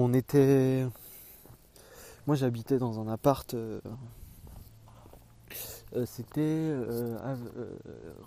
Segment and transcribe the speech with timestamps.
[0.00, 0.86] On était.
[2.28, 3.52] Moi j'habitais dans un appart.
[3.54, 3.80] euh,
[5.96, 7.18] euh, C'était euh,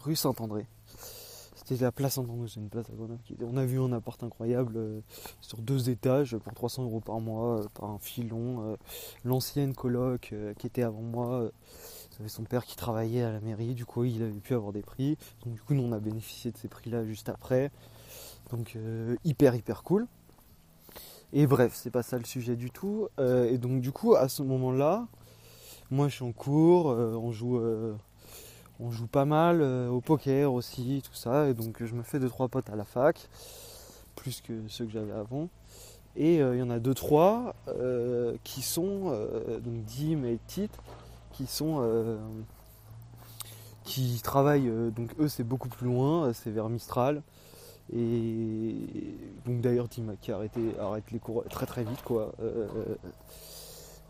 [0.03, 0.67] rue Saint-André.
[1.55, 3.21] C'était la place Saint-André, c'est une place à Grenoble.
[3.43, 5.01] On a vu un appart incroyable
[5.39, 8.77] sur deux étages pour 300 euros par mois, par un filon.
[9.23, 11.51] L'ancienne coloc qui était avant moi,
[12.19, 14.81] avait son père qui travaillait à la mairie, du coup il avait pu avoir des
[14.81, 15.17] prix.
[15.45, 17.71] Donc du coup nous on a bénéficié de ces prix-là juste après.
[18.49, 18.77] Donc
[19.23, 20.07] hyper hyper cool.
[21.33, 23.07] Et bref, c'est pas ça le sujet du tout.
[23.19, 25.07] Euh, et donc du coup à ce moment-là,
[25.89, 27.95] moi je suis en cours, euh, on joue euh,
[28.79, 32.29] on joue pas mal au poker aussi, tout ça, et donc je me fais deux
[32.29, 33.29] trois potes à la fac,
[34.15, 35.49] plus que ceux que j'avais avant.
[36.17, 37.55] Et il y en a deux trois
[38.43, 39.11] qui sont
[39.63, 40.75] donc Dim et Tite,
[41.31, 42.17] qui sont
[43.83, 47.21] qui travaillent donc eux c'est beaucoup plus loin, c'est vers Mistral.
[47.93, 48.75] Et
[49.45, 52.31] donc d'ailleurs Dim qui a arrêté arrête les cours très très vite quoi.
[52.41, 52.67] Euh,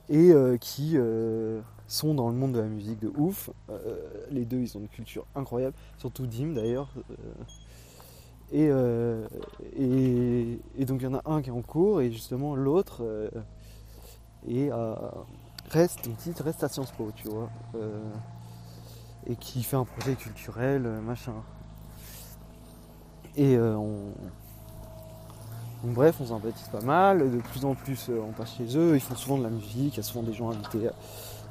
[0.09, 3.49] et euh, qui euh, sont dans le monde de la musique de ouf.
[3.69, 3.95] Euh,
[4.29, 6.89] les deux, ils ont une culture incroyable, surtout Dim d'ailleurs.
[7.09, 7.13] Euh,
[8.51, 9.27] et, euh,
[9.77, 12.97] et, et donc il y en a un qui est en cours et justement l'autre
[13.01, 13.29] euh,
[14.71, 15.13] à-
[15.69, 16.09] reste,
[16.41, 17.49] reste à Sciences Po, tu vois.
[17.75, 18.01] Euh,
[19.27, 21.33] et qui fait un projet culturel, euh, machin.
[23.37, 24.11] Et euh, on,
[25.83, 27.31] bref, on sympathise pas mal.
[27.31, 28.95] De plus en plus, euh, on passe chez eux.
[28.95, 29.95] Ils font souvent de la musique.
[29.95, 30.89] Il y a souvent des gens invités.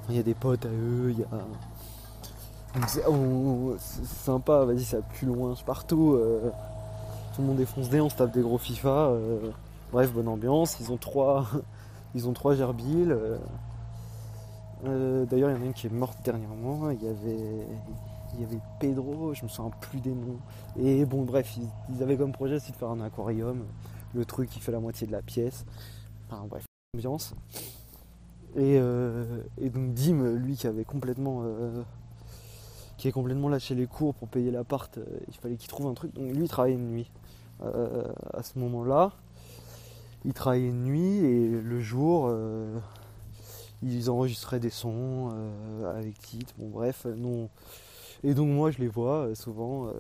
[0.09, 1.11] Il y a des potes à eux.
[1.11, 1.28] Il y a...
[3.78, 4.64] C'est sympa.
[4.64, 5.55] Vas-y, ça plus loin.
[5.64, 6.50] Partout, euh,
[7.34, 8.00] tout le monde est foncé.
[8.00, 8.89] On se tape des gros FIFA.
[8.89, 9.50] euh,
[9.92, 10.78] bref, bonne ambiance.
[10.81, 11.47] Ils ont trois,
[12.15, 12.75] ils ont trois D'ailleurs,
[15.33, 16.91] il y en a une qui est morte dernièrement.
[16.91, 17.67] Il y avait,
[18.34, 19.34] il y avait Pedro.
[19.34, 20.39] Je me souviens plus des noms.
[20.78, 21.56] Et bon, bref,
[21.89, 23.64] ils, avaient comme projet aussi de faire un aquarium
[24.14, 25.64] le truc qui fait la moitié de la pièce.
[26.28, 26.64] Enfin bref,
[26.97, 27.34] ambiance.
[28.56, 31.83] Et, euh, donc Dim, lui qui avait complètement euh,
[32.97, 35.94] qui avait complètement lâché les cours pour payer l'appart, euh, il fallait qu'il trouve un
[35.94, 36.12] truc.
[36.15, 37.10] Donc lui il travaillait une nuit.
[37.62, 39.12] À ce moment-là,
[40.25, 42.33] il travaillait une nuit et le jour
[43.83, 45.31] ils enregistraient des sons
[45.84, 46.54] avec titre.
[46.59, 47.50] Bon bref, non.
[48.25, 49.86] Et donc moi je les vois euh, souvent.
[49.88, 49.92] euh,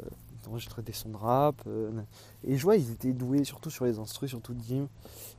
[0.44, 1.56] ils enregistraient des sons de rap.
[1.66, 1.90] euh,
[2.44, 4.88] et je vois, ils étaient doués, surtout sur les instrus, surtout Dim.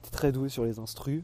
[0.04, 1.24] Ils étaient très doués sur les instrus.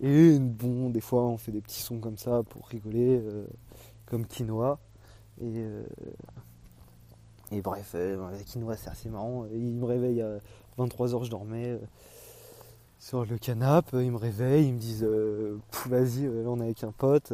[0.00, 3.46] Et bon, des fois, on fait des petits sons comme ça pour rigoler, euh,
[4.06, 4.78] comme Quinoa.
[5.40, 5.64] Et,
[7.52, 7.94] et bref,
[8.46, 9.46] Quinoa, c'est assez marrant.
[9.52, 10.38] Il me réveille à
[10.78, 11.78] 23h, je dormais
[12.98, 14.04] sur le canapé.
[14.04, 15.06] Ils me réveillent, ils me disent
[15.86, 17.32] Vas-y, euh, on est avec un pote.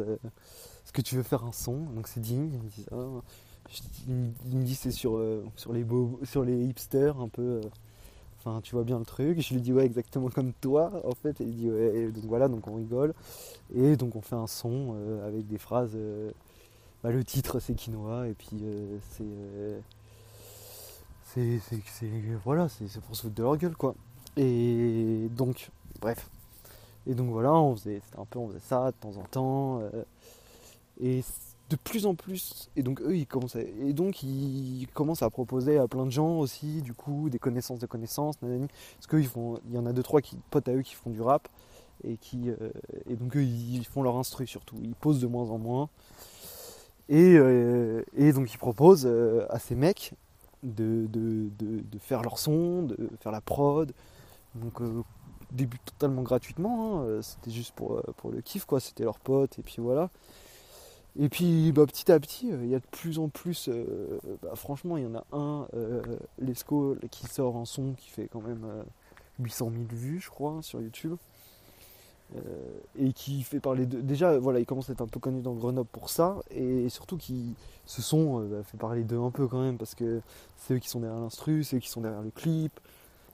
[0.93, 2.19] Est-ce que tu veux faire un son Donc c'est
[2.63, 3.21] me disent Ah,
[4.07, 5.85] il me- il dit c'est sur, euh, sur, les
[6.23, 7.41] sur les hipsters un peu.
[7.41, 7.61] euh,
[8.39, 9.39] Enfin, tu vois bien le truc.
[9.41, 11.41] Je lui dis ouais, exactement comme toi, en fait.
[11.41, 12.11] Et il dit ouais.
[12.11, 13.13] Donc voilà, donc on rigole.
[13.75, 15.97] Et donc on fait un son euh, avec des phrases.
[17.03, 18.49] bah, le titre c'est quinoa et puis
[19.17, 19.81] c'est,
[21.23, 22.09] c'est, c'est,
[22.43, 23.95] voilà, c'est pour se foutre de leur gueule quoi.
[24.37, 25.69] Et donc,
[26.01, 26.29] bref.
[27.07, 29.81] Et donc voilà, on faisait, c'était un peu, on faisait ça de temps en temps.
[30.99, 31.23] Et
[31.69, 35.29] de plus en plus, et donc eux ils commencent à, et donc ils commencent à
[35.29, 39.59] proposer à plein de gens aussi, du coup, des connaissances de connaissances, parce qu'ils font,
[39.69, 41.47] il y en a deux trois qui potes à eux qui font du rap
[42.03, 42.71] et qui, euh,
[43.09, 45.89] et donc eux ils font leur instru surtout, ils posent de moins en moins,
[47.07, 50.13] et, euh, et donc ils proposent euh, à ces mecs
[50.63, 53.93] de, de, de, faire leur son, de faire la prod,
[54.55, 55.03] donc euh,
[55.51, 59.61] début totalement gratuitement, hein, c'était juste pour, pour le kiff quoi, c'était leurs potes et
[59.61, 60.09] puis voilà.
[61.19, 64.19] Et puis bah, petit à petit, euh, il y a de plus en plus, euh,
[64.41, 66.01] bah, franchement il y en a un, euh,
[66.39, 68.83] Lesco, qui sort un son qui fait quand même euh,
[69.39, 71.15] 800 000 vues je crois sur YouTube.
[72.97, 73.99] Et qui fait parler de...
[73.99, 77.17] Déjà voilà, il commence à être un peu connu dans Grenoble pour ça, et surtout
[77.17, 77.55] qui
[77.85, 80.21] ce son bah, fait parler d'eux un peu quand même, parce que
[80.55, 82.71] c'est eux qui sont derrière l'instru, c'est eux qui sont derrière le clip,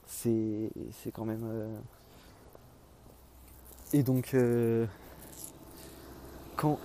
[0.07, 0.71] c'est
[1.13, 1.45] quand même...
[3.93, 4.35] Et donc...
[6.55, 6.79] Quand...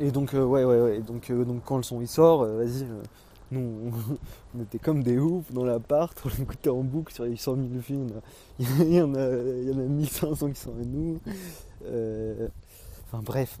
[0.00, 1.00] Et donc, euh, ouais, ouais, ouais.
[1.00, 3.02] Donc, euh, donc quand le son il sort, euh, vas-y, euh,
[3.52, 3.92] nous
[4.54, 7.68] on, était comme des oufs dans l'appart, on l'écoutait en boucle sur les 800 000
[7.68, 8.12] vues.
[8.58, 9.28] Il y en a, il y en a,
[9.62, 11.20] il y en a 1500 qui sont à nous.
[11.86, 12.48] Euh,
[13.04, 13.60] enfin, bref.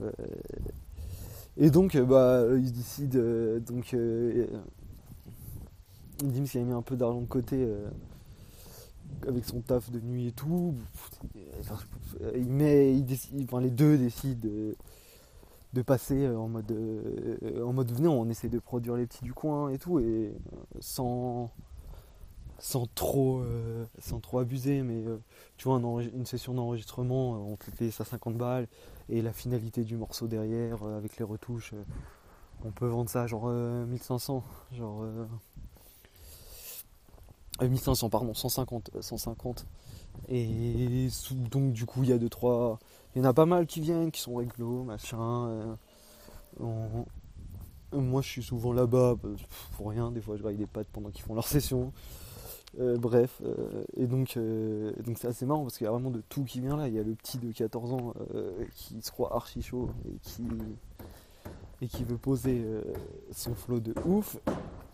[1.56, 3.18] et donc, bah, ils décident.
[3.18, 3.94] euh, donc,
[6.22, 7.68] Dims qui a mis un peu d'argent de côté
[9.26, 10.74] avec son taf de nuit et tout.
[12.34, 14.48] Il met, il décide, enfin, les deux décident.
[15.74, 16.72] De- passer en mode
[17.62, 20.32] en mode venez on essaie de produire les petits du coin et tout et
[20.80, 21.50] sans
[22.58, 23.42] sans trop
[23.98, 25.02] sans trop abuser mais
[25.56, 28.68] tu vois une session d'enregistrement on fait ça 50 balles
[29.08, 31.74] et la finalité du morceau derrière avec les retouches
[32.64, 34.42] on peut vendre ça genre 1500
[34.72, 35.04] genre
[37.60, 39.66] 1500 pardon 150 150
[40.28, 41.08] et
[41.50, 42.78] donc du coup il y a deux trois
[43.14, 45.76] il y en a pas mal qui viennent qui sont réglo machin
[46.60, 47.04] euh,
[47.92, 49.28] moi je suis souvent là-bas bah,
[49.76, 51.92] pour rien des fois je raille des pattes pendant qu'ils font leur session.
[52.80, 54.36] Euh, bref euh, et donc
[55.16, 56.88] c'est assez marrant parce qu'il y a vraiment de tout qui vient là.
[56.88, 58.14] Il y a le petit de 14 ans
[58.74, 59.90] qui se croit archi chaud
[61.80, 62.64] et qui veut poser
[63.30, 64.38] son flot de ouf.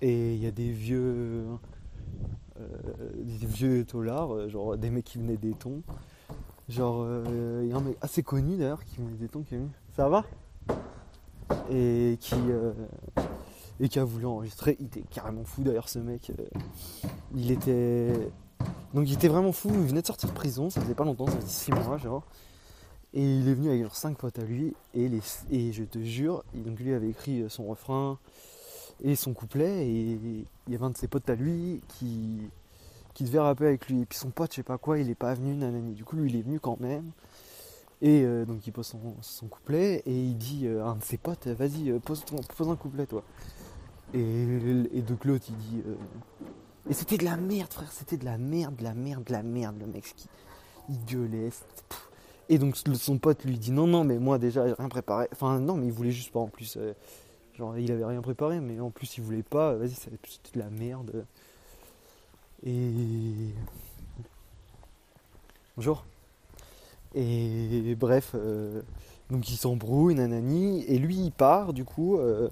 [0.03, 1.45] Et il y a des vieux
[2.61, 2.67] euh,
[3.15, 5.83] des vieux taulards, euh, genre des mecs qui venaient des tons.
[6.71, 7.05] Genre,
[7.63, 9.57] il y a un mec assez connu d'ailleurs qui venait des tons qui.
[9.97, 10.25] Ça va?
[11.69, 12.37] Et qui.
[12.37, 12.73] Euh,
[13.81, 14.77] et qui a voulu enregistrer.
[14.79, 16.31] Il était carrément fou d'ailleurs ce mec.
[17.35, 18.31] il était.
[18.95, 21.27] Donc il était vraiment fou, il venait de sortir de prison, ça faisait pas longtemps,
[21.27, 22.25] ça faisait 6 mois genre.
[23.15, 25.21] Et il est venu avec genre 5 potes à lui, et, les,
[25.51, 28.19] et je te jure, donc lui avait écrit son refrain,
[29.03, 32.51] et son couplet et il y avait un de ses potes à lui qui,
[33.21, 34.01] qui devait rapper avec lui.
[34.01, 35.93] Et puis son pote je sais pas quoi il est pas venu nanani.
[35.93, 37.11] Du coup lui il est venu quand même.
[38.01, 41.19] Et euh, donc il pose son, couplet et il dit euh, à un de ses
[41.19, 42.25] potes vas-y euh, pose,
[42.57, 43.23] pose, un couplet toi
[44.15, 44.21] et,
[44.95, 45.83] et donc l'autre il dit
[46.89, 49.43] et c'était de la merde frère c'était de la merde de la merde de la
[49.43, 50.29] merde le mec qui
[50.89, 51.51] il gueulait
[52.49, 55.61] et donc son pote lui dit non non mais moi déjà j'ai rien préparé enfin
[55.61, 56.79] non mais il voulait juste pas en plus
[57.61, 59.75] Genre, il avait rien préparé, mais en plus, il voulait pas.
[59.75, 60.17] Vas-y, c'était
[60.55, 61.27] de la merde.
[62.67, 63.55] Et.
[65.77, 66.05] Bonjour.
[67.15, 68.83] Et bref, euh,
[69.31, 72.49] donc il s'embrouille, nanani, et lui il part du coup, euh,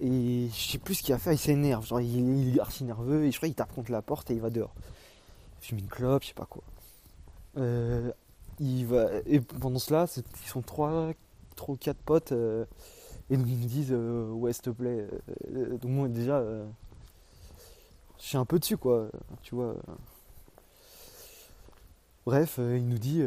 [0.00, 3.24] et je sais plus ce qu'il a fait, il s'énerve, genre il, est archi nerveux,
[3.24, 4.72] et je crois qu'il tape contre la porte et il va dehors.
[5.60, 6.62] Il fume une clope, je sais pas quoi.
[7.58, 8.12] Euh,
[8.60, 11.10] il va, et pendant cela, ils sont trois,
[11.56, 15.06] trois quatre potes et donc ils nous disent ouais s'il te plaît.
[15.52, 16.42] Donc moi déjà
[18.20, 19.08] je suis un peu dessus quoi,
[19.42, 19.74] tu vois.
[22.26, 23.26] Bref, ils nous disent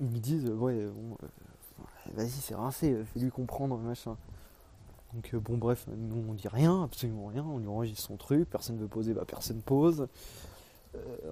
[0.00, 0.86] ils nous disent ouais
[2.14, 4.16] vas-y c'est rincé, fais-lui comprendre machin.
[5.14, 8.76] Donc bon bref, nous on dit rien, absolument rien, on lui enregistre son truc, personne
[8.76, 10.06] ne veut poser, bah personne pose.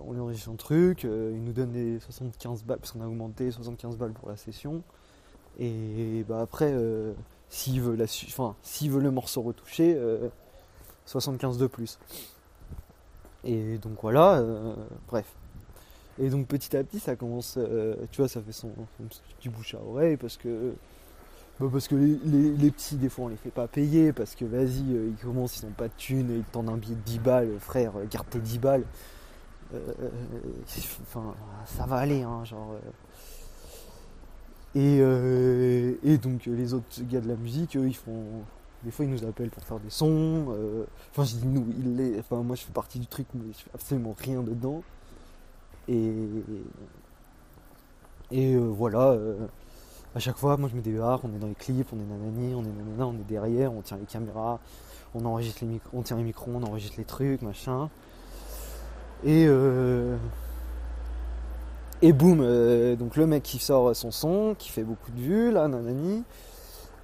[0.04, 3.50] on lui enregistre son truc, il nous donne des 75 balles, parce qu'on a augmenté
[3.50, 4.82] 75 balles pour la session.
[5.58, 6.72] Et bah après,
[7.50, 7.96] s'il veut,
[8.28, 9.98] enfin, veut le morceau retouché,
[11.06, 11.98] 75 euh, de plus.
[13.44, 14.74] Et donc voilà, euh,
[15.08, 15.26] bref.
[16.20, 18.70] Et donc petit à petit, ça commence, euh, tu vois, ça fait son,
[19.38, 20.74] petit bouche à oreille parce que,
[21.60, 24.82] bah, parce que les, petits, des fois, on les fait pas payer parce que vas-y,
[24.82, 27.92] ils commencent, ils n'ont pas de thunes, ils tendent un billet de 10 balles, frère,
[28.10, 28.84] garde tes 10 balles.
[31.02, 31.34] Enfin,
[31.66, 32.74] ça va aller, hein, genre.
[34.76, 38.42] Euh, et, donc les autres gars de la musique, eux, ils font.
[38.84, 40.46] Des fois, ils nous appellent pour faire des sons.
[40.50, 43.52] Euh, enfin, je dis nous, ils les, enfin, moi, je fais partie du truc, mais
[43.52, 44.82] je fais absolument rien dedans.
[45.88, 46.12] Et.
[48.30, 49.16] Et euh, voilà.
[50.14, 52.54] à chaque fois, moi, je me débarque, on est dans les clips, on est nanani,
[52.54, 54.60] on est nanana, on est derrière, on tient les caméras,
[55.14, 57.88] on enregistre les micros, on tient les micros, on enregistre les trucs, machin.
[59.24, 59.48] Et.
[62.00, 65.50] Et boum, euh, donc le mec qui sort son son, qui fait beaucoup de vues,
[65.50, 66.22] là, nanani.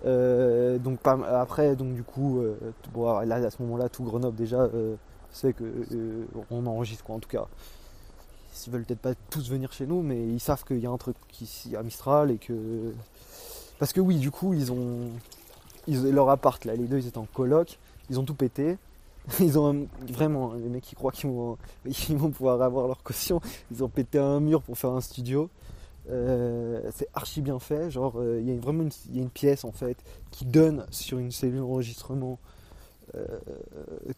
[0.05, 2.57] Euh, donc après, donc du coup, euh,
[3.25, 4.69] là à ce moment-là, tout Grenoble déjà
[5.33, 5.65] sait que
[6.51, 7.47] on enregistre quoi, en tout cas.
[8.67, 10.97] Ils veulent peut-être pas tous venir chez nous, mais ils savent qu'il y a un
[10.97, 12.93] truc ici à Mistral et que
[13.79, 15.11] parce que oui, du coup, ils ont
[15.87, 17.79] ils, leur appart là, les deux, ils étaient en coloc,
[18.11, 18.79] ils ont tout pété.
[19.41, 21.57] Ils ont vraiment, les mecs qui croient qu'ils vont,
[22.11, 25.49] vont pouvoir avoir leur caution, ils ont pété un mur pour faire un studio.
[26.11, 29.31] Euh, c'est archi bien fait, genre euh, il y a vraiment une, y a une
[29.31, 29.97] pièce en fait
[30.31, 32.39] qui donne sur une cellule d'enregistrement
[33.15, 33.27] euh,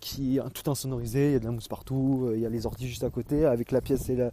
[0.00, 2.66] qui est tout insonorisé, il y a de la mousse partout, il y a les
[2.66, 4.33] ordi juste à côté, avec la pièce et la,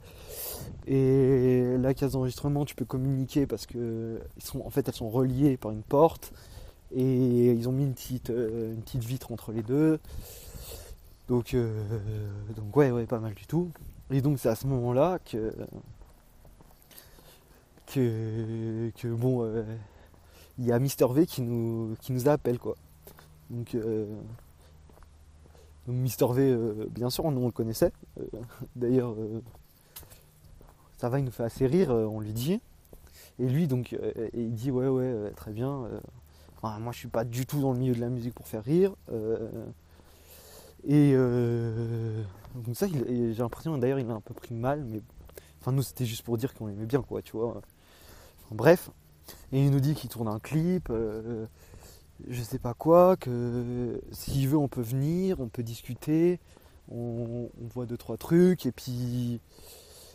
[0.87, 5.55] et la case d'enregistrement tu peux communiquer parce que sont, en fait elles sont reliées
[5.57, 6.33] par une porte
[6.95, 9.99] et ils ont mis une petite, une petite vitre entre les deux.
[11.27, 11.55] Donc,
[12.55, 13.69] donc ouais, ouais, pas mal du tout.
[14.11, 15.53] Et donc c'est à ce moment-là que,
[17.93, 19.63] que, bon, euh,
[20.57, 22.75] il y a Mister V qui nous, qui nous appelle quoi.
[23.49, 24.05] Donc, euh,
[25.87, 26.57] Mister V,
[26.89, 27.91] bien sûr, nous on le connaissait.
[28.75, 29.15] D'ailleurs,
[30.97, 32.61] ça va, il nous fait assez rire, on lui dit.
[33.39, 33.97] Et lui, donc,
[34.33, 35.89] il dit ouais, ouais, très bien.
[36.61, 38.95] Moi, je suis pas du tout dans le milieu de la musique pour faire rire.
[40.87, 41.13] et
[42.55, 45.01] donc ça, j'ai l'impression, d'ailleurs, il a un peu pris mal, mais
[45.59, 47.61] enfin, nous, c'était juste pour dire qu'on aimait bien, quoi, tu vois.
[48.51, 48.89] Bref,
[49.51, 50.91] et il nous dit qu'il tourne un clip,
[52.27, 56.39] je sais pas quoi, que s'il veut, on peut venir, on peut discuter,
[56.89, 59.39] on, voit deux trois trucs, et puis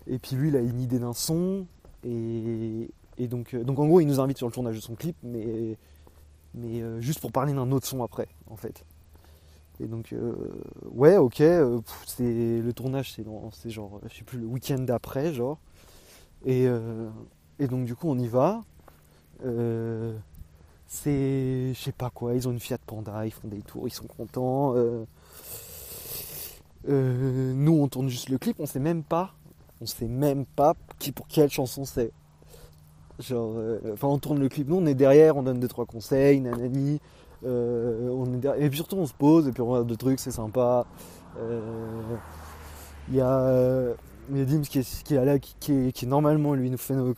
[0.07, 1.67] et puis lui, il a une idée d'un son,
[2.05, 5.77] et, donc, donc en gros, il nous invite sur le tournage de son clip, mais
[6.55, 8.85] mais juste pour parler d'un autre son après, en fait.
[9.81, 10.35] Et donc, euh,
[10.91, 15.59] ouais, ok, euh, c'est le tournage, c'est, genre, je sais plus, le week-end d'après, genre.
[16.45, 17.09] Et, euh,
[17.59, 18.63] et, donc, du coup, on y va.
[20.87, 23.93] c'est, je sais pas quoi, ils ont une Fiat Panda, ils font des tours, ils
[23.93, 24.75] sont contents.
[26.87, 29.35] nous, on tourne juste le clip, on sait même pas,
[29.81, 32.13] on sait même pas qui, pour quelle chanson c'est.
[33.19, 33.57] Genre,
[33.93, 37.01] enfin, on tourne le clip, nous, on est derrière, on donne deux trois conseils, nanani.
[37.45, 40.31] Euh, on Et puis surtout, on se pose et puis on regarde des trucs, c'est
[40.31, 40.87] sympa.
[41.39, 42.17] Euh,
[43.09, 43.95] il y, a, a
[44.29, 47.15] Dims qui est, qui est là, qui, qui, normalement lui nous fait nos,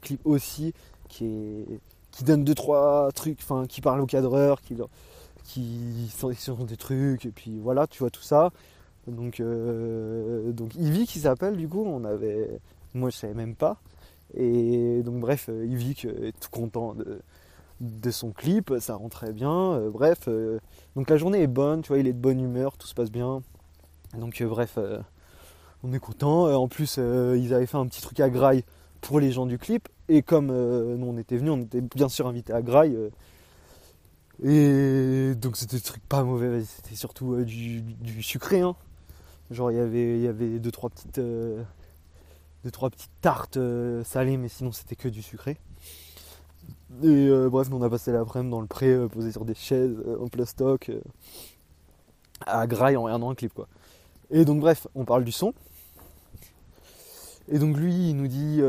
[0.00, 0.74] clips aussi,
[1.08, 1.64] qui,
[2.10, 4.76] qui donne deux trois trucs, enfin qui parle au cadreur, qui,
[6.16, 8.50] sont des trucs, et puis voilà, tu vois tout ça.
[9.08, 12.60] Donc, euh, donc qui s'appelle du coup, on avait,
[12.94, 13.78] moi je savais même pas.
[14.34, 19.90] Et donc bref, Ivy est tout content de, son clip, ça rend très bien, euh,
[19.90, 20.28] bref.
[20.28, 20.58] Euh,
[20.96, 23.10] donc la journée est bonne, tu vois, il est de bonne humeur, tout se passe
[23.10, 23.42] bien.
[24.18, 24.78] Donc euh, bref,
[25.82, 26.46] on est content.
[26.54, 28.64] en plus, ils avaient fait un petit truc à Grail
[29.02, 29.88] pour les gens du clip.
[30.08, 32.96] Et comme nous on était venus, on était bien sûr invités à Grail.
[34.42, 37.82] et donc c'était des trucs pas mauvais, c'était surtout du,
[38.22, 38.60] sucré.
[38.60, 38.74] Hein.
[39.50, 41.64] Genre il y avait, il y avait deux, trois petites, deux,
[42.72, 43.58] trois petites tartes
[44.04, 45.58] salées, mais sinon c'était que du sucré.
[47.02, 49.96] Et euh, bref, on a passé l'après-midi dans le pré, euh, posé sur des chaises
[50.06, 50.90] euh, en plastoc,
[52.46, 53.66] à graille en regardant un clip quoi.
[54.30, 55.54] Et donc bref, on parle du son.
[57.48, 58.60] Et donc lui, il nous dit,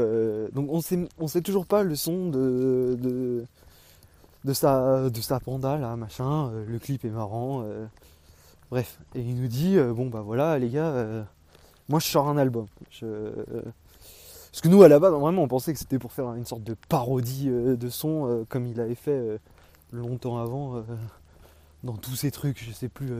[0.54, 2.98] donc on sait, on sait toujours pas le son de,
[4.44, 6.52] de, sa, de sa panda là, machin.
[6.68, 7.64] le clip est marrant.
[8.72, 11.26] bref, et il nous dit, bon bah voilà les gars,
[11.88, 12.66] moi je sors un album.
[14.54, 16.64] Parce que nous, à la base, vraiment, on pensait que c'était pour faire une sorte
[16.64, 19.40] de parodie euh, de son, euh, comme il avait fait euh,
[19.92, 20.86] longtemps avant,
[21.84, 23.12] dans tous ces trucs, je sais plus,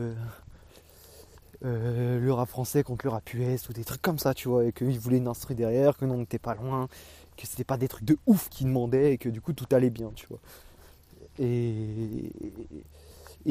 [1.64, 4.72] le rap français contre le rap US, ou des trucs comme ça, tu vois, et
[4.72, 6.88] qu'il voulait une instru derrière, que nous, on n'était pas loin,
[7.36, 9.90] que c'était pas des trucs de ouf qu'il demandait, et que du coup, tout allait
[9.90, 10.40] bien, tu vois.
[11.38, 12.30] Et,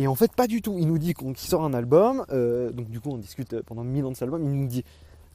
[0.08, 0.78] en fait, pas du tout.
[0.80, 4.12] Il nous dit qu'il sort un album, donc du coup, on discute pendant mille ans
[4.12, 4.84] de cet album, il nous dit,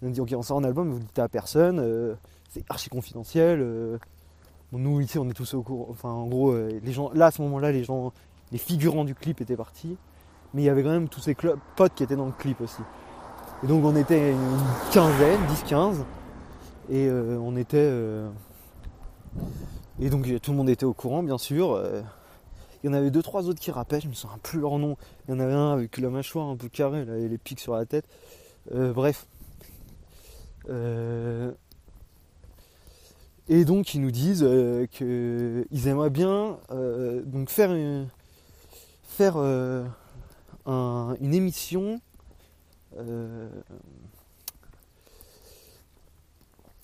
[0.00, 2.16] il nous dit ok, on sort un album, vous le dites à personne
[2.48, 3.60] c'est archi confidentiel.
[3.60, 3.98] Euh.
[4.72, 5.86] nous ici on est tous au courant.
[5.90, 8.12] Enfin en gros euh, les gens là à ce moment-là les gens
[8.52, 9.96] les figurants du clip étaient partis.
[10.54, 11.36] Mais il y avait quand même tous ces
[11.76, 12.82] potes qui étaient dans le clip aussi.
[13.62, 14.58] Et donc on était une
[14.90, 15.96] quinzaine, 10-15.
[16.90, 17.92] Et euh, on était.
[20.00, 21.82] et donc tout le monde était au courant bien sûr.
[22.82, 24.96] Il y en avait deux trois autres qui rappaient, je me souviens plus leur nom.
[25.26, 27.74] Il y en avait un avec la mâchoire un peu carrée et les pics sur
[27.74, 28.06] la tête.
[28.72, 29.26] bref.
[33.48, 38.08] Et donc ils nous disent euh, qu'ils aimeraient bien euh, donc faire une,
[39.04, 39.36] faire,
[40.68, 42.00] euh, une émission.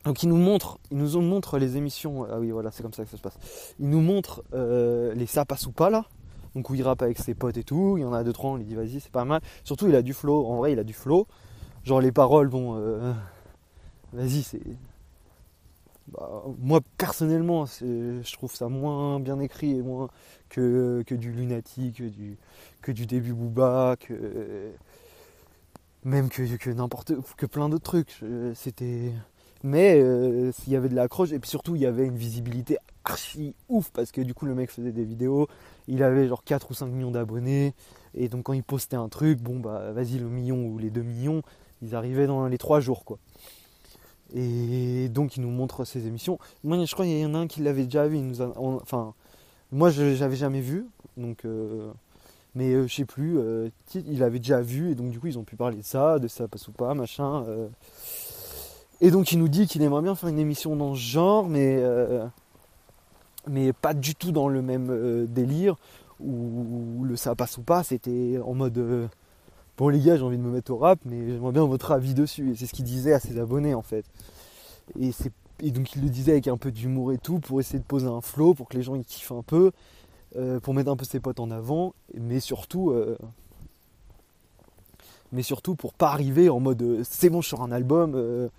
[0.04, 2.26] donc ils nous montrent, ils nous montrent les émissions.
[2.30, 3.38] Ah oui voilà c'est comme ça que ça se passe.
[3.78, 6.06] Ils nous montrent les ça passe ou pas là.
[6.54, 7.96] Donc où il rappe avec ses potes et tout.
[7.96, 9.40] Il y en a deux trois, on lui dit vas-y c'est pas mal.
[9.64, 10.46] Surtout il a du flow.
[10.46, 11.26] En vrai il a du flow.
[11.84, 13.14] Genre les paroles bon
[14.12, 14.60] vas-y c'est
[16.08, 20.08] bah, moi personnellement, je trouve ça moins bien écrit et moins
[20.48, 22.36] que, que du lunatique, que du,
[22.82, 24.72] que du début Booba, que
[26.04, 28.20] même que, que n'importe que plein d'autres trucs.
[28.54, 29.12] C'était
[29.64, 32.76] mais euh, s'il y avait de l'accroche et puis surtout il y avait une visibilité
[33.02, 35.48] archi ouf parce que du coup le mec faisait des vidéos,
[35.88, 37.74] il avait genre 4 ou 5 millions d'abonnés
[38.12, 41.00] et donc quand il postait un truc, bon bah vas-y le million ou les 2
[41.00, 41.42] millions,
[41.80, 43.18] ils arrivaient dans les 3 jours quoi.
[44.32, 46.38] Et donc il nous montre ses émissions.
[46.62, 48.20] Moi je crois qu'il y en a un qui l'avait déjà vu.
[48.56, 49.14] Enfin,
[49.70, 50.86] moi je l'avais jamais vu.
[51.16, 51.90] Donc, euh,
[52.54, 53.38] mais euh, je sais plus.
[53.38, 56.18] Euh, il avait déjà vu et donc du coup ils ont pu parler de ça,
[56.18, 57.44] de ça passe ou pas, machin.
[59.00, 61.82] Et donc il nous dit qu'il aimerait bien faire une émission dans ce genre, mais
[63.46, 65.76] mais pas du tout dans le même délire
[66.20, 67.82] où le ça passe ou pas.
[67.82, 69.10] C'était en mode
[69.76, 72.14] bon les gars j'ai envie de me mettre au rap mais j'aimerais bien votre avis
[72.14, 74.04] dessus et c'est ce qu'il disait à ses abonnés en fait
[74.98, 75.32] et, c'est,
[75.70, 78.20] donc il le disait avec un peu d'humour et tout pour essayer de poser un
[78.20, 79.72] flow pour que les gens ils kiffent un peu
[80.36, 83.16] euh, pour mettre un peu ses potes en avant, mais surtout, euh,
[85.30, 88.50] mais surtout pour pas arriver en mode euh, c'est bon, sur un album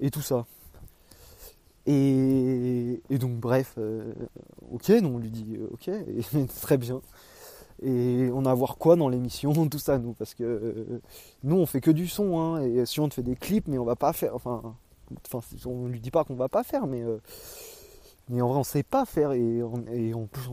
[0.00, 0.46] et tout ça.
[1.86, 3.78] Et, donc bref,
[4.72, 5.88] ok, non, on lui dit ok,
[6.34, 7.00] et, très bien.
[7.84, 11.00] Et on a à voir quoi dans l'émission, tout ça, nous, parce que
[11.42, 13.78] nous on fait que du son, hein, et si on te fait des clips, mais
[13.78, 14.74] on va pas faire, enfin,
[15.26, 17.02] enfin on lui dit pas qu'on va pas faire, mais
[18.28, 19.62] mais en vrai on sait pas faire et,
[19.92, 20.48] et en plus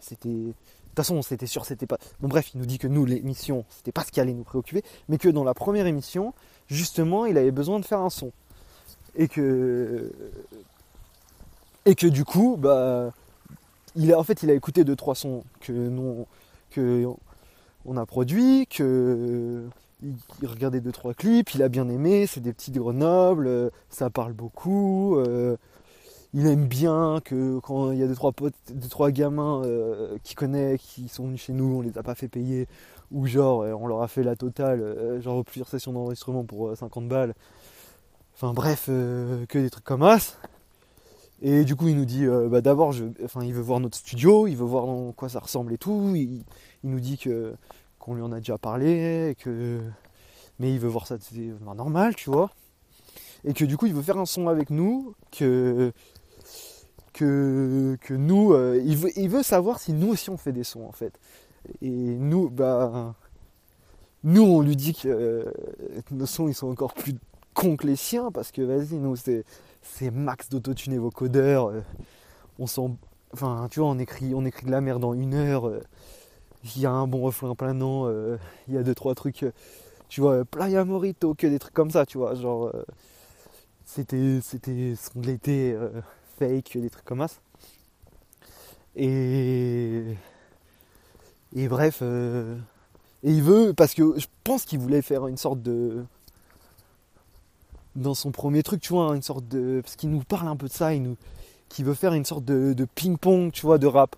[0.00, 0.28] c'était.
[0.28, 1.98] De toute façon, c'était sûr, c'était pas.
[2.20, 4.82] Bon, bref, il nous dit que nous, l'émission, c'était pas ce qui allait nous préoccuper,
[5.08, 6.34] mais que dans la première émission,
[6.66, 8.32] justement, il avait besoin de faire un son.
[9.14, 10.12] Et que.
[11.86, 13.12] Et que du coup, bah.
[13.96, 16.26] Il a, en fait, il a écouté deux, trois sons que nous,
[16.70, 17.06] que
[17.84, 19.64] on a produit, que
[20.02, 24.08] il regardait deux trois clips, il a bien aimé, c'est des petits de Grenoble, ça
[24.08, 25.56] parle beaucoup, euh,
[26.32, 30.16] il aime bien que quand il y a deux trois potes, deux trois gamins euh,
[30.22, 32.68] qui connaît, qui sont venus chez nous, on les a pas fait payer,
[33.10, 36.76] ou genre euh, on leur a fait la totale, euh, genre plusieurs sessions d'enregistrement pour
[36.76, 37.34] 50 balles.
[38.34, 40.36] Enfin bref, que des trucs comme ça.
[41.42, 42.94] Et du coup il nous dit, bah d'abord,
[43.24, 46.12] enfin il veut voir notre studio, il veut voir dans quoi ça ressemble et tout.
[46.14, 46.44] Il,
[46.82, 47.54] nous dit que
[47.98, 49.80] qu'on lui en a déjà parlé, que
[50.58, 52.50] mais il veut voir ça, c'est normal, tu vois
[53.44, 55.92] et que du coup il veut faire un son avec nous, que
[57.12, 60.86] que, nous, euh, il, veut, il, veut, savoir si nous aussi on fait des sons
[60.86, 61.20] en fait.
[61.82, 63.14] Et nous, bah,
[64.24, 65.44] nous on lui dit que euh,
[66.10, 67.14] nos sons ils sont encore plus
[67.52, 69.44] cons que les siens parce que vas-y, nous c'est,
[69.82, 71.68] c'est max d'autotune et vocodeur.
[71.68, 71.80] Euh,
[72.58, 72.96] on s'en,
[73.32, 75.70] enfin tu vois, on écrit, on écrit de la merde en une heure.
[76.76, 78.10] Il y a un bon refrain planant,
[78.68, 79.46] il y a deux trois trucs,
[80.10, 82.70] tu vois, Playa Morito, que des trucs comme ça, tu vois, genre
[83.86, 85.74] c'était c'était son l'été
[86.38, 87.34] fake, des trucs comme ça.
[88.96, 90.02] Et,
[91.54, 92.56] et bref, euh,
[93.22, 96.04] et il veut, parce que je pense qu'il voulait faire une sorte de.
[97.96, 99.80] Dans son premier truc, tu vois, une sorte de.
[99.82, 101.16] Parce qu'il nous parle un peu de ça, il nous,
[101.68, 104.16] qui veut faire une sorte de, de ping-pong, tu vois, de rap.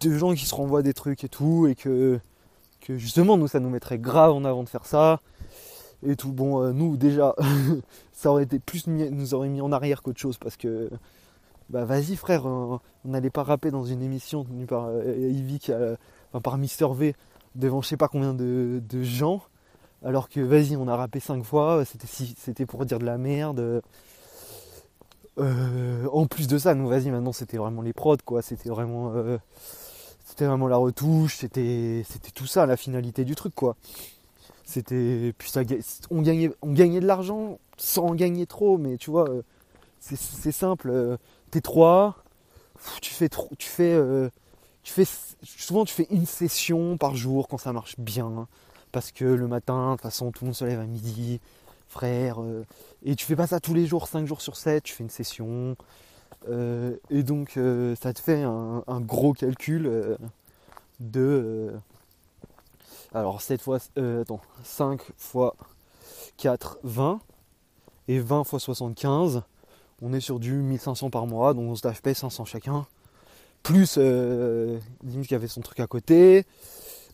[0.00, 2.20] De gens qui se renvoient des trucs et tout, et que,
[2.80, 5.20] que justement, nous, ça nous mettrait grave en avant de faire ça
[6.06, 6.32] et tout.
[6.32, 7.34] Bon, euh, nous déjà,
[8.12, 10.90] ça aurait été plus nous aurait mis en arrière qu'autre chose parce que
[11.70, 15.60] bah vas-y frère, on n'allait pas rapper dans une émission tenue par euh, Ivy,
[16.30, 17.14] enfin, par Mister V
[17.54, 19.42] devant je sais pas combien de, gens.
[20.04, 23.82] Alors que vas-y, on a rappé cinq fois, c'était pour dire de la merde.
[25.38, 29.12] Euh, en plus de ça, nous vas-y, maintenant c'était vraiment les prods quoi, c'était vraiment
[30.24, 33.76] c'était vraiment la retouche, c'était tout ça la finalité du truc quoi.
[34.64, 35.62] C'était puis ça,
[36.10, 39.42] on gagnait, on gagnait de l'argent sans en gagner trop, mais tu vois, euh,
[40.00, 40.90] c'est simple.
[40.90, 41.16] Euh,
[41.50, 42.16] t'es trois,
[43.00, 44.30] tu fais tu fais, euh,
[44.82, 45.04] tu fais
[45.42, 48.48] souvent tu fais une session par jour quand ça marche bien,
[48.94, 51.40] parce que le matin, de toute façon, tout le monde se lève à midi,
[51.88, 52.38] frère,
[53.04, 55.10] et tu fais pas ça tous les jours, 5 jours sur 7, tu fais une
[55.10, 55.76] session.
[56.48, 57.58] et donc
[58.00, 60.16] ça te fait un, gros calcul
[61.00, 61.74] de
[63.14, 65.54] alors 7 fois, euh, attends, 5 fois
[66.36, 67.20] 4, 20.
[68.08, 69.42] Et 20 fois 75,
[70.02, 72.86] on est sur du 1500 par mois, donc on se paye 500 chacun.
[73.62, 74.78] Plus euh,
[75.26, 76.44] qui avait son truc à côté.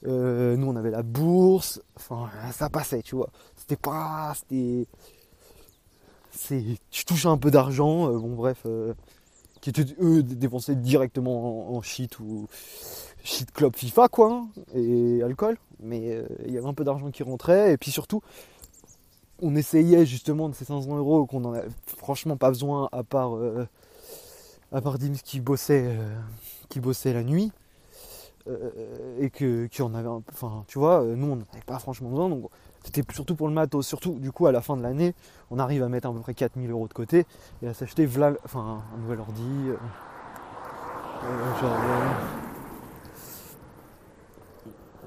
[0.06, 1.80] Euh, nous on avait la bourse.
[1.96, 3.30] Enfin, ça passait, tu vois.
[3.56, 4.32] C'était pas.
[4.34, 4.86] C'était.
[6.32, 8.94] C'est, tu touches un peu d'argent, euh, bon bref, euh,
[9.60, 12.46] qui étaient eux dépensés directement en, shit ou
[13.24, 17.22] shit club FIFA quoi, hein, et alcool mais il y avait un peu d'argent qui
[17.22, 17.72] rentrait.
[17.72, 18.22] Et puis surtout,
[19.40, 23.32] on essayait justement de ces 500 euros qu'on en a franchement pas besoin à part,
[24.72, 25.96] à part Dims qui bossait,
[26.68, 27.50] qui bossait la nuit.
[29.18, 32.50] Et que qui en avait enfin tu vois nous on n'avait pas franchement besoin donc
[32.84, 35.14] c'était surtout pour le matos surtout du coup à la fin de l'année
[35.50, 37.26] on arrive à mettre à peu près 4000 euros de côté
[37.62, 39.70] et à s'acheter un nouvel ordi
[41.60, 41.76] genre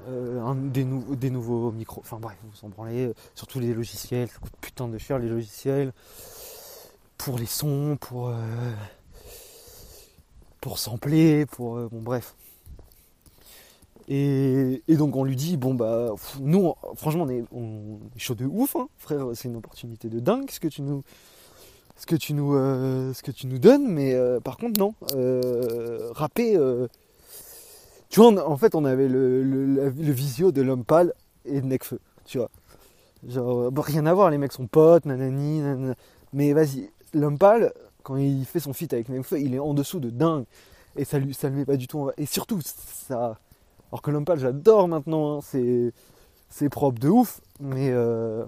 [0.08, 0.84] euh, des,
[1.16, 4.86] des, nouveaux micros, enfin bref, vous en branlez, euh, surtout les logiciels, ça coûte putain
[4.86, 5.92] de cher les logiciels,
[7.16, 8.34] pour les sons, pour, euh,
[10.60, 12.34] pour sampler, pour, bon bref.
[14.08, 17.44] Et, donc on lui dit, bon bah, nous, franchement, on est,
[18.16, 21.02] chaud de ouf, hein, frère, c'est une opportunité de dingue ce que tu nous,
[21.96, 24.94] ce que tu nous, ce que tu nous donnes, mais par contre non,
[26.12, 26.58] rapper
[28.14, 31.12] tu vois, en fait, on avait le, le, visio de l'homme pâle
[31.44, 32.48] et de Necfeu, tu vois.
[33.26, 35.96] Genre, rien à voir, les mecs sont potes, nanani, nanana.
[36.32, 37.72] Mais vas-y, l'homme pâle,
[38.04, 40.44] quand il fait son feat avec Necfeu, il est en dessous de dingue.
[40.94, 43.40] et ça lui ça le met pas du tout en et surtout ça
[43.94, 45.92] alors que l'homme pâle j'adore maintenant hein,
[46.50, 47.40] c'est propre de ouf.
[47.60, 48.44] Mais euh,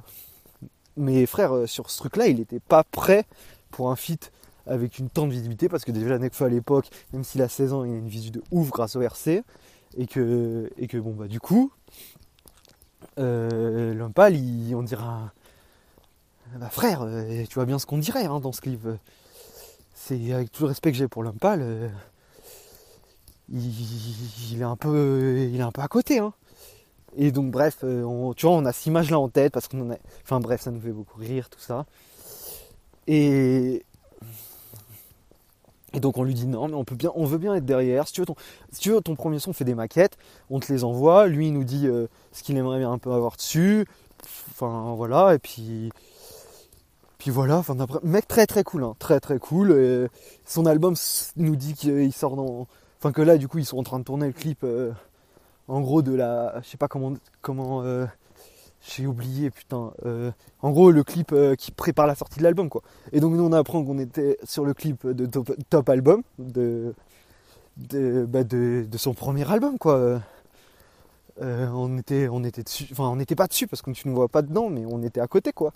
[1.29, 3.27] frère euh, sur ce truc là il était pas prêt
[3.71, 4.33] pour un feat
[4.67, 5.69] avec une temps de visibilité.
[5.69, 8.33] Parce que déjà Nekfeu à l'époque même s'il a 16 ans il a une visu
[8.33, 9.45] de ouf grâce au RC
[9.97, 11.71] et que bon bah du coup
[13.21, 15.31] euh, l'homme pâle il, on dira
[16.57, 18.85] bah frère euh, tu vois bien ce qu'on dirait hein, dans ce clip.
[19.95, 21.89] C'est avec tout le respect que j'ai pour euh,
[23.53, 26.33] il, est un peu il est un peu à côté hein.
[27.17, 29.69] et donc bref euh, on- tu vois on a cette image là en tête parce
[29.69, 31.87] qu'on en a enfin bref ça nous fait beaucoup rire tout ça.
[33.07, 33.85] Et
[35.95, 38.07] et donc on lui dit non mais on peut bien on veut bien être derrière.
[38.09, 38.35] Si tu veux ton
[38.73, 40.19] si tu veux ton premier son on fait des maquettes
[40.51, 41.27] on te les envoie.
[41.29, 43.87] Lui il nous dit euh, ce qu'il aimerait bien un peu avoir dessus.
[44.51, 45.91] Enfin voilà et puis
[47.19, 50.09] puis voilà enfin mec très très cool hein, très très cool.
[50.45, 50.97] Son album
[51.37, 52.67] nous dit qu'il sort dans
[52.99, 54.93] enfin que là du coup ils sont en train de tourner le clip euh,
[55.69, 58.07] en gros de la je sais pas comment comment euh,
[58.81, 60.31] j'ai oublié putain euh,
[60.63, 62.83] en gros le clip qui prépare la sortie de l'album quoi.
[63.13, 66.95] Et donc nous on apprend qu'on était sur le clip de top, album de
[67.77, 70.21] de, bah, de son premier album quoi.
[71.41, 74.29] On était on était dessus enfin on n'était pas dessus parce que tu ne vois
[74.29, 75.73] pas dedans mais on était à côté quoi.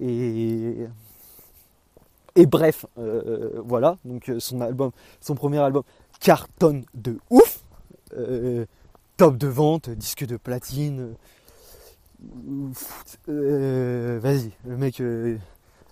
[0.00, 0.86] Et
[2.34, 2.86] et bref
[3.64, 3.96] voilà.
[4.04, 5.84] Donc son album son premier album
[6.20, 7.60] cartonne de ouf.
[8.16, 8.66] Euh,
[9.16, 11.14] top de vente disque de platine.
[13.28, 15.36] Euh, vas-y le mec euh,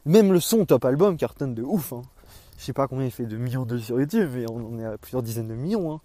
[0.06, 2.00] même le son top album cartonne de ouf hein.
[2.56, 4.96] je sais pas combien il fait de millions de sur YouTube mais on est à
[4.96, 6.00] plusieurs dizaines de millions hein.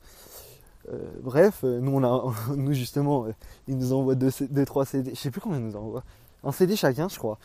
[1.24, 2.02] Bref nous
[2.56, 3.28] nous justement
[3.70, 6.04] il nous envoie deux, C- deux, trois CD je sais plus combien il nous envoie.
[6.44, 7.38] Un CD chacun je crois.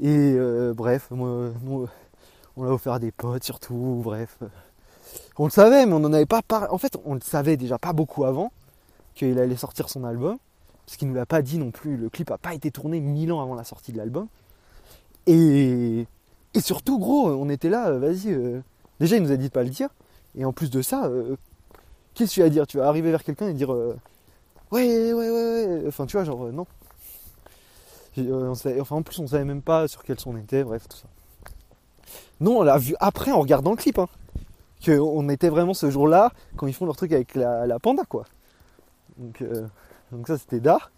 [0.00, 0.34] Et
[0.74, 1.86] bref nous,
[2.56, 4.38] on l'a offert à des potes surtout bref
[5.38, 7.78] on le savait mais on en avait pas parlé en fait on le savait déjà
[7.78, 8.52] pas beaucoup avant
[9.14, 10.38] qu'il allait sortir son album
[10.86, 13.32] parce qu'il nous l'a pas dit non plus le clip a pas été tourné mille
[13.32, 14.26] ans avant la sortie de l'album.
[15.26, 16.06] Et
[16.60, 18.60] surtout gros on était là euh, vas-y euh,
[19.00, 19.88] déjà il nous a dit de pas le dire
[20.36, 21.36] et en plus de ça euh,
[22.14, 22.66] qu'est-ce que tu vas dire?
[22.66, 23.96] Tu vas arriver vers quelqu'un et dire euh,
[24.70, 26.66] ouais ouais ouais ouais enfin tu vois genre non.
[28.80, 31.06] Enfin en plus on savait même pas sur quel son on était bref tout ça.
[32.40, 34.08] Non on l'a vu après en regardant le clip hein,
[34.82, 38.24] que on était vraiment ce jour-là quand ils font leur truc avec la, panda quoi
[39.18, 39.66] donc, euh,
[40.26, 40.90] ça c'était d'art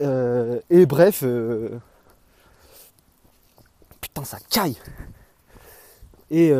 [0.00, 1.78] Euh, et bref euh,
[4.00, 4.78] putain ça caille
[6.30, 6.52] et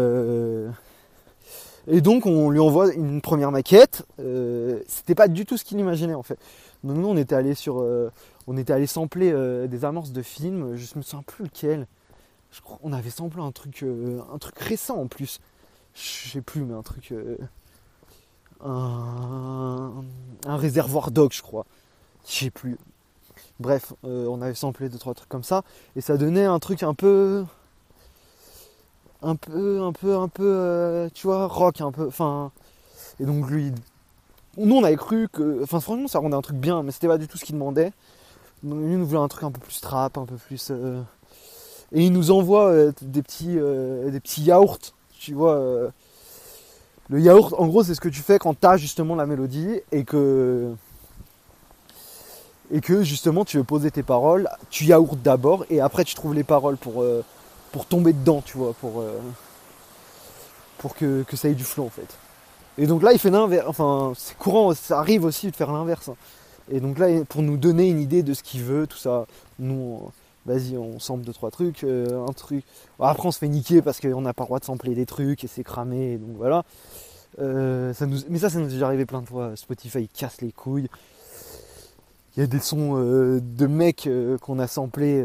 [2.03, 4.05] donc on lui envoie une première maquette.
[4.89, 6.39] C'était pas du tout ce qu'il imaginait en fait.
[6.83, 7.87] Donc nous on était allé sur,
[8.49, 9.33] on était allé sampler
[9.69, 10.75] des amorces de films.
[10.75, 11.87] Je me souviens plus lequel.
[12.51, 15.41] Je crois qu'on avait samplé un truc, un truc récent en plus.
[16.01, 17.37] Je sais plus mais un truc, euh,
[18.65, 21.67] un, réservoir d'og je crois.
[22.27, 22.79] Je sais plus.
[23.59, 25.63] Bref, euh, on avait samplé deux trois trucs comme ça
[25.97, 27.45] et ça donnait un truc un peu
[29.23, 32.51] un peu, un peu, un peu, euh, tu vois, rock, un peu, enfin.
[33.19, 33.71] Et donc lui,
[34.57, 37.19] nous on avait cru que, enfin franchement ça rendait un truc bien, mais c'était pas
[37.19, 37.93] du tout ce qu'il demandait.
[38.63, 40.71] Donc lui nous voulait un truc un peu plus trap, un peu plus.
[41.93, 44.79] Et il nous envoie des petits, des petits yaourts,
[45.21, 45.55] tu vois.
[45.55, 45.89] euh.
[47.11, 50.05] Le yaourt, en gros, c'est ce que tu fais quand t'as justement la mélodie et
[50.05, 50.73] que
[52.73, 56.35] et que justement tu veux poser tes paroles, tu yaourtes d'abord et après tu trouves
[56.35, 57.25] les paroles pour euh,
[57.73, 59.19] pour tomber dedans, tu vois, pour, euh,
[60.79, 62.17] pour que, que ça ait du flow en fait.
[62.79, 66.09] Et donc là, il fait l'inverse, enfin, c'est courant, ça arrive aussi de faire l'inverse.
[66.09, 66.17] hein.
[66.73, 69.27] Et donc là, pour nous donner une idée de ce qu'il veut, tout ça,
[69.59, 70.01] nous,
[70.47, 72.65] vas-y, on sample deux, trois trucs, euh, un truc.
[72.99, 75.45] Après, on se fait niquer parce qu'on n'a pas le droit de sampler des trucs
[75.45, 76.65] et c'est cramé, donc voilà.
[77.39, 79.55] Euh, ça mais ça, ça nous est déjà arrivé plein de fois.
[79.57, 80.89] Spotify, casse les couilles.
[82.37, 84.09] Il y a des sons euh, de mecs
[84.41, 85.25] qu'on a samplés.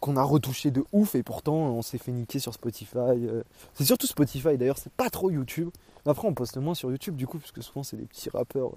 [0.00, 3.28] qu'on a retouché de ouf et pourtant on s'est fait niquer sur Spotify.
[3.74, 5.70] C'est surtout Spotify d'ailleurs, c'est pas trop YouTube.
[6.06, 8.72] Après on poste moins sur YouTube du coup parce que souvent c'est des petits rappeurs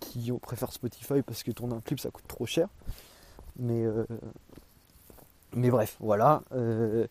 [0.00, 2.68] qui préfèrent Spotify parce que tourner un clip ça coûte trop cher.
[3.58, 3.84] Mais
[5.54, 6.42] mais bref, voilà.
[6.52, 7.06] euh,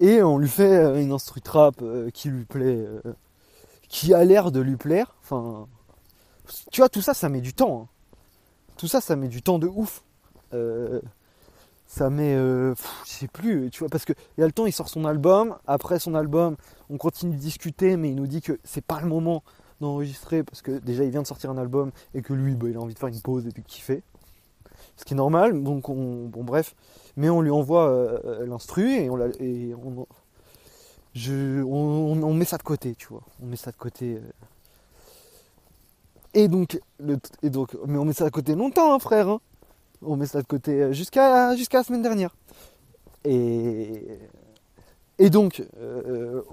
[0.00, 2.84] et on lui fait euh, une instru trap euh, qui lui plaît,
[3.88, 5.14] qui a l'air de lui plaire.
[5.22, 5.68] Enfin,
[6.70, 7.82] tu vois tout ça, ça met du temps.
[7.82, 7.88] hein.
[8.76, 10.02] Tout ça, ça met du temps de ouf.
[11.88, 12.34] Ça met,
[12.74, 14.88] pff, je sais plus, tu vois, parce que il y a le temps, il sort
[14.88, 15.56] son album.
[15.66, 16.56] Après son album,
[16.90, 19.42] on continue de discuter, mais il nous dit que c'est pas le moment
[19.80, 22.76] d'enregistrer parce que déjà il vient de sortir un album et que lui, bah, il
[22.76, 24.02] a envie de faire une pause et de kiffer.
[24.96, 25.62] Ce qui est normal.
[25.62, 26.74] Donc on, bon bref,
[27.16, 29.26] mais on lui envoie euh, l'instru et on, l'a-
[29.84, 30.06] on-
[31.14, 33.22] je, on, met ça de côté, tu vois.
[33.42, 34.20] On met ça de côté.
[36.34, 39.28] Et donc, le, et donc, mais on met ça de côté longtemps, hein, frère.
[39.28, 39.40] Hein.
[40.02, 42.36] On met ça de côté jusqu'à jusqu'à la semaine dernière.
[43.24, 44.04] Et,
[45.18, 45.62] et donc,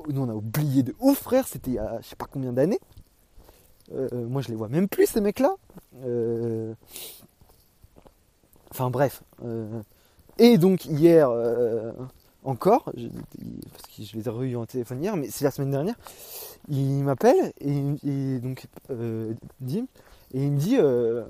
[0.10, 1.48] nous on a oublié de ouf, frère.
[1.48, 2.80] C'était il y a je sais pas combien d'années.
[4.14, 5.56] moi je les vois même plus, ces mecs-là.
[8.74, 9.24] Enfin bref.
[10.40, 11.30] et donc hier,
[12.46, 15.96] encore, parce que je les ai revus en téléphone hier, mais c'est la semaine dernière,
[16.70, 21.24] il m'appelle et, donc euh, et il me dit euh,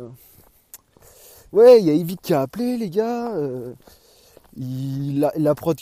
[1.51, 3.73] Ouais, il y a Evie qui a appelé les gars, euh,
[4.55, 5.79] il, la, la, prod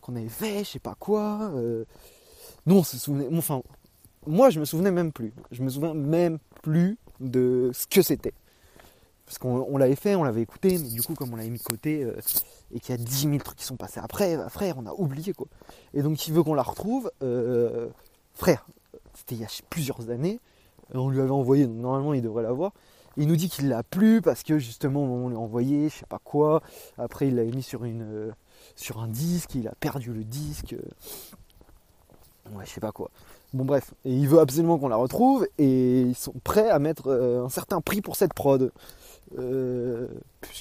[0.00, 1.52] qu'on avait fait, je sais pas quoi.
[1.54, 1.84] Euh,
[2.66, 3.62] nous on se souvenait, enfin,
[4.26, 8.34] moi je me souvenais même plus, je me souviens même plus de ce que c'était.
[9.26, 11.62] Parce qu'on l'avait fait, on l'avait écouté, mais du coup, comme on l'avait mis de
[11.62, 12.14] côté euh,
[12.72, 14.92] et qu'il y a 10 000 trucs qui sont passés après, bah, frère, on a
[14.92, 15.46] oublié quoi.
[15.94, 17.10] Et donc, il veut qu'on la retrouve.
[17.22, 17.88] Euh,
[18.34, 18.66] frère,
[19.14, 20.40] c'était il y a plusieurs années.
[20.92, 22.72] On lui avait envoyé, donc normalement, il devrait l'avoir.
[23.16, 26.06] Il nous dit qu'il l'a plus parce que justement, on lui a envoyé, je sais
[26.06, 26.62] pas quoi.
[26.98, 28.32] Après, il l'a mis sur, une, euh,
[28.76, 30.74] sur un disque, il a perdu le disque.
[32.52, 33.10] Ouais, je sais pas quoi.
[33.54, 37.12] Bon bref, et il veut absolument qu'on la retrouve et ils sont prêts à mettre
[37.12, 38.72] un certain prix pour cette prod.
[39.38, 40.08] Euh,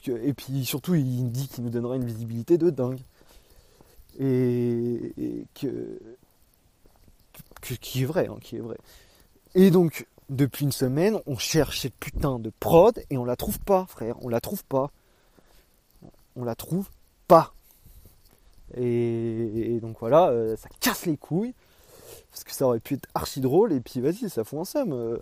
[0.08, 3.02] et puis surtout, il dit qu'il nous donnera une visibilité de dingue.
[4.20, 6.00] Et, que,
[7.82, 8.78] qui est vrai, hein, qui est vrai.
[9.56, 13.60] Et donc, depuis une semaine, on cherche cette putain de prod et on la trouve
[13.60, 14.18] pas, frère.
[14.22, 14.92] On la trouve pas.
[16.36, 16.90] On la trouve
[17.28, 17.54] pas.
[18.76, 21.56] Et, donc voilà, euh, ça casse les couilles.
[22.34, 23.72] Parce que ça aurait pu être archi drôle.
[23.72, 24.92] Et puis vas-y, ça fout en somme.
[24.92, 25.18] Euh.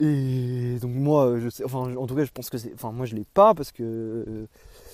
[0.00, 3.04] Et donc moi, je sais, enfin en tout cas, je pense que c'est, enfin moi
[3.04, 4.46] je l'ai pas parce que euh,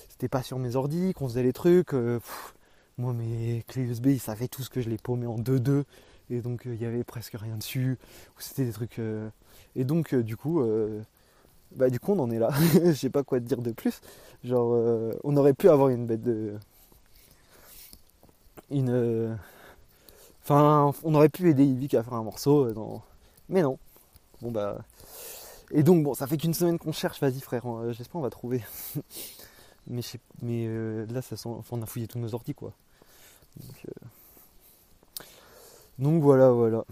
[0.08, 1.92] c'était pas sur mes ordi qu'on faisait les trucs.
[1.92, 2.20] Euh,
[2.96, 5.84] moi mes clés USB, ils savaient tous que je les paumais en 2-2
[6.30, 7.98] et donc euh, il y avait presque rien dessus.
[8.38, 9.00] C'était des trucs.
[9.76, 10.62] et donc du coup,
[11.76, 12.50] bah du coup on en est là.
[12.84, 14.00] Je sais pas quoi te dire de plus.
[14.42, 16.54] Genre, on aurait pu avoir une bête de,
[18.70, 19.38] une,
[20.44, 23.02] enfin on aurait pu aider Yvick à faire un morceau, dans...
[23.48, 23.78] mais non.
[24.40, 24.78] Bon bah
[25.70, 28.30] et donc, bon, ça fait qu'une semaine qu'on cherche, vas-y frère, euh, j'espère on va
[28.30, 28.62] trouver.
[29.86, 30.02] mais
[30.40, 32.72] mais euh, là, ça sent, on a fouillé tous nos ordi, quoi.
[33.60, 33.90] Euh,
[35.98, 36.84] donc voilà, voilà.